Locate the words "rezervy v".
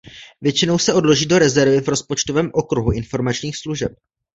1.39-1.87